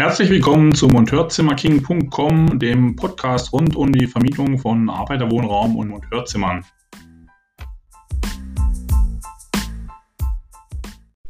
[0.00, 6.64] Herzlich willkommen zu Monteurzimmerking.com, dem Podcast rund um die Vermietung von Arbeiterwohnraum und Monteurzimmern.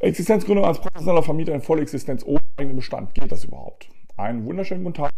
[0.01, 3.89] Existenzgründung als professioneller Vermieter in Vollexistenz ohne eigenen Bestand, geht das überhaupt?
[4.19, 5.13] Einen wunderschönen guten Tag.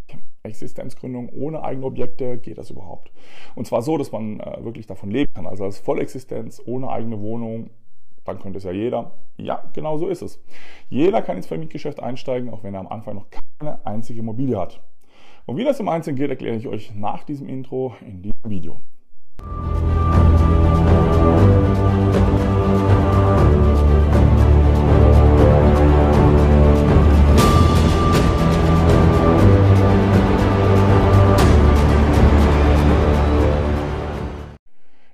[0.45, 3.11] Existenzgründung ohne eigene Objekte, geht das überhaupt?
[3.57, 5.49] Und zwar so, dass man äh, wirklich davon leben kann.
[5.49, 7.71] Also als Vollexistenz ohne eigene Wohnung,
[8.33, 9.13] dann könnte es ja jeder.
[9.37, 10.43] Ja, genau so ist es.
[10.89, 13.27] Jeder kann ins Vermietgeschäft einsteigen, auch wenn er am Anfang noch
[13.59, 14.81] keine einzige Immobilie hat.
[15.47, 18.81] Und wie das im Einzelnen geht, erkläre ich euch nach diesem Intro in diesem Video.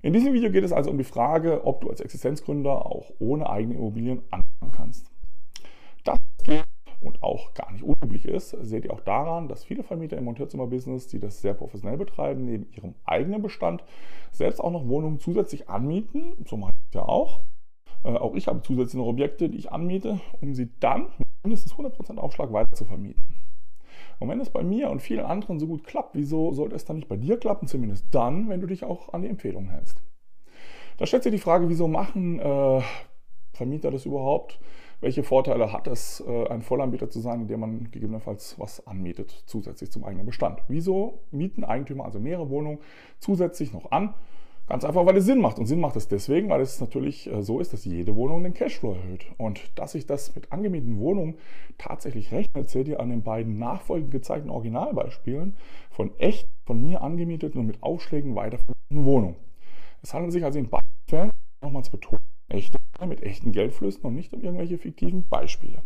[0.06, 3.51] In diesem Video geht es also um die Frage, ob du als Existenzgründer auch ohne
[3.51, 5.10] eigene Immobilien anfangen kannst.
[6.04, 6.65] Das geht
[7.01, 11.09] und auch gar nicht unüblich ist, seht ihr auch daran, dass viele Vermieter im Monteurzimmer-Business,
[11.09, 13.82] die das sehr professionell betreiben, neben ihrem eigenen Bestand
[14.30, 16.35] selbst auch noch Wohnungen zusätzlich anmieten.
[16.45, 17.41] So mache ich ja auch.
[18.04, 21.74] Äh, auch ich habe zusätzlich noch Objekte, die ich anmiete, um sie dann mit mindestens
[21.74, 23.24] 100% Aufschlag weiter zu vermieten.
[24.19, 26.97] Und wenn es bei mir und vielen anderen so gut klappt, wieso sollte es dann
[26.97, 27.69] nicht bei dir klappen?
[27.69, 30.03] Zumindest dann, wenn du dich auch an die Empfehlungen hältst.
[30.97, 32.80] Da stellt sich die Frage, wieso machen äh,
[33.53, 34.59] Vermieter das überhaupt?
[35.01, 39.43] Welche Vorteile hat es, äh, ein Vollanbieter zu sein, in dem man gegebenenfalls was anmietet,
[39.47, 40.63] zusätzlich zum eigenen Bestand?
[40.69, 42.79] Wieso mieten Eigentümer also mehrere Wohnungen
[43.19, 44.15] zusätzlich noch an?
[44.69, 45.59] Ganz einfach, weil es Sinn macht.
[45.59, 48.55] Und Sinn macht es deswegen, weil es natürlich äh, so ist, dass jede Wohnung den
[48.55, 49.27] Cashflow erhöht.
[49.39, 51.37] Und dass sich das mit angemieteten Wohnungen
[51.79, 55.57] tatsächlich rechnet, seht ihr an den beiden nachfolgend gezeigten Originalbeispielen
[55.91, 59.37] von echt von mir angemieteten und mit Aufschlägen weitervermieteten Wohnungen.
[60.03, 61.31] Es handelt sich also in beiden Fällen,
[61.63, 65.83] nochmal zu betonen, echte mit echten Geldflüssen und nicht um irgendwelche fiktiven Beispiele.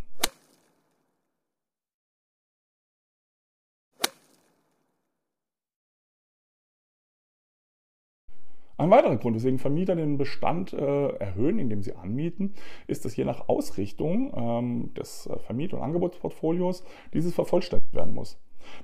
[8.81, 12.55] Ein weiterer Grund, weswegen Vermieter den Bestand äh, erhöhen, indem sie anmieten,
[12.87, 16.83] ist, dass je nach Ausrichtung ähm, des äh, Vermiet- und Angebotsportfolios
[17.13, 18.39] dieses vervollständigt werden muss.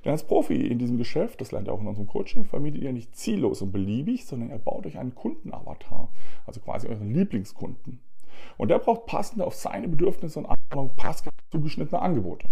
[0.05, 2.93] Denn als Profi in diesem Geschäft, das lernt ihr auch in unserem Coaching, vermietet ihr
[2.93, 6.11] nicht ziellos und beliebig, sondern ihr baut euch einen Kundenavatar,
[6.45, 7.99] also quasi euren Lieblingskunden.
[8.57, 12.49] Und der braucht passende auf seine Bedürfnisse und Anforderungen passend zugeschnittene Angebote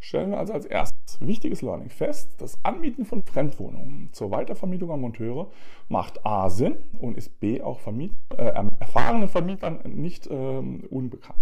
[0.00, 5.00] stellen wir also als erstes wichtiges Learning fest, das Anmieten von Fremdwohnungen zur Weitervermietung an
[5.00, 5.50] Monteure
[5.88, 11.38] macht A Sinn und ist B auch Vermiet äh, erfahrenen Vermietern nicht ähm, unbekannt.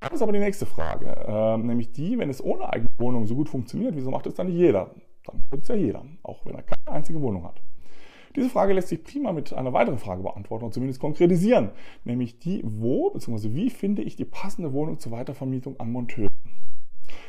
[0.00, 3.34] Das ist aber die nächste Frage, äh, nämlich die, wenn es ohne eigene Wohnung so
[3.34, 4.90] gut funktioniert, wieso macht es dann nicht jeder?
[5.24, 7.60] Dann tut es ja jeder, auch wenn er keine einzige Wohnung hat.
[8.36, 11.70] Diese Frage lässt sich prima mit einer weiteren Frage beantworten und zumindest konkretisieren,
[12.04, 13.54] nämlich die, wo bzw.
[13.54, 16.28] wie finde ich die passende Wohnung zur Weitervermietung an Monteure?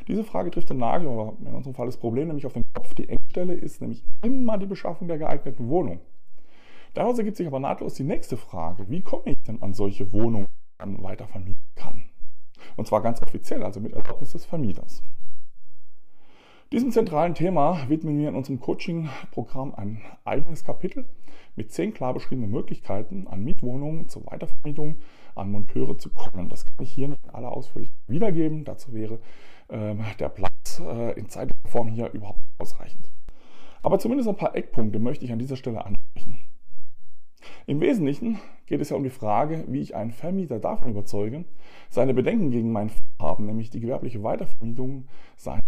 [0.07, 2.93] Diese Frage trifft den Nagel, oder in unserem Fall das Problem nämlich auf den Kopf.
[2.93, 5.99] Die Engstelle ist nämlich immer die Beschaffung der geeigneten Wohnung.
[6.93, 8.89] Daraus ergibt sich aber nahtlos die nächste Frage.
[8.89, 12.03] Wie komme ich denn an solche Wohnungen, die man weiter vermieten kann?
[12.77, 15.01] Und zwar ganz offiziell, also mit Erlaubnis des Vermieters.
[16.71, 21.05] Diesem zentralen Thema widmen wir in unserem Coaching-Programm ein eigenes Kapitel
[21.55, 24.97] mit zehn klar beschriebenen Möglichkeiten, an Mietwohnungen zur Weitervermietung
[25.35, 26.49] an Monteure zu kommen.
[26.49, 28.65] Das kann ich hier nicht in aller ausführlich wiedergeben.
[28.65, 29.19] Dazu wäre
[29.69, 33.11] der Platz äh, in zeitlicher Form hier überhaupt ausreichend.
[33.81, 36.39] Aber zumindest ein paar Eckpunkte möchte ich an dieser Stelle ansprechen.
[37.67, 41.45] Im Wesentlichen geht es ja um die Frage, wie ich einen Vermieter davon überzeuge,
[41.89, 45.61] seine Bedenken gegen mein Vorhaben, nämlich die gewerbliche Weitervermietung seiner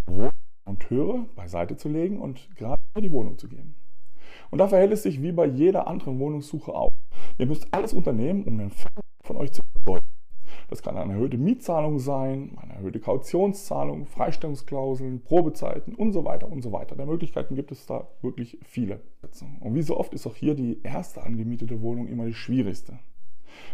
[0.65, 3.75] Monteure beiseite zu legen und gerade die Wohnung zu geben.
[4.49, 6.91] Und da verhält es sich wie bei jeder anderen Wohnungssuche auch.
[7.37, 10.06] Ihr müsst alles unternehmen, um den Vermieter von euch zu überzeugen.
[10.69, 16.61] Das kann eine erhöhte Mietzahlung sein, eine erhöhte Kautionszahlung, Freistellungsklauseln, Probezeiten und so weiter und
[16.61, 16.95] so weiter.
[16.95, 18.99] Der Möglichkeiten gibt es da wirklich viele.
[19.61, 22.99] Und wie so oft ist auch hier die erste angemietete Wohnung immer die schwierigste.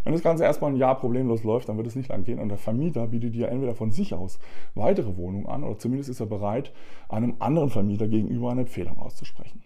[0.03, 2.49] Wenn das Ganze erstmal ein Jahr problemlos läuft, dann wird es nicht lang gehen und
[2.49, 4.39] der Vermieter bietet dir entweder von sich aus
[4.75, 6.73] weitere Wohnungen an oder zumindest ist er bereit,
[7.09, 9.63] einem anderen Vermieter gegenüber eine Empfehlung auszusprechen.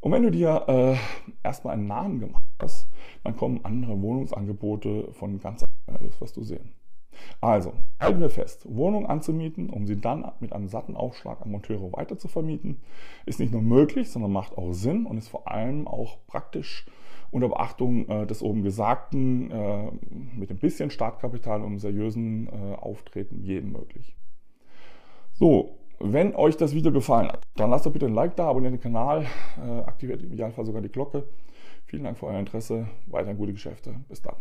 [0.00, 0.96] Und wenn du dir äh,
[1.42, 2.89] erstmal einen Namen gemacht hast,
[3.24, 6.72] dann kommen andere Wohnungsangebote von ganz alleine, wirst du sehen.
[7.40, 11.92] Also, halten wir fest, Wohnungen anzumieten, um sie dann mit einem satten Aufschlag an Monteure
[11.92, 12.80] weiter zu vermieten,
[13.26, 16.86] ist nicht nur möglich, sondern macht auch Sinn und ist vor allem auch praktisch
[17.30, 19.90] unter Beachtung äh, des oben Gesagten äh,
[20.36, 24.16] mit ein bisschen Startkapital und einem seriösen äh, Auftreten jedem möglich.
[25.32, 28.72] So, wenn euch das Video gefallen hat, dann lasst doch bitte ein Like da, abonniert
[28.72, 29.26] den Kanal,
[29.62, 31.24] äh, aktiviert im Idealfall sogar die Glocke.
[31.86, 33.94] Vielen Dank für euer Interesse, weiterhin gute Geschäfte.
[34.08, 34.36] Bis dann.